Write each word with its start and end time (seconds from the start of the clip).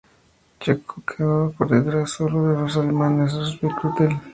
Checo 0.59 1.03
quedó 1.05 1.51
por 1.55 1.69
detrás 1.69 2.09
solo 2.09 2.47
de 2.47 2.59
los 2.61 2.75
alemanes 2.75 3.33
Rosberg 3.33 3.75
y 3.83 3.87
Vettel. 3.87 4.19